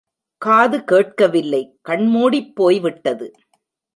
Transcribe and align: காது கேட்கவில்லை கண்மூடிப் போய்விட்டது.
காது 0.41 0.83
கேட்கவில்லை 0.83 1.61
கண்மூடிப் 1.81 2.55
போய்விட்டது. 2.55 3.27